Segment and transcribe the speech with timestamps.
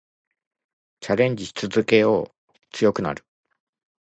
[1.01, 2.31] チャレンジし続けよう。
[2.71, 3.23] 強くなる。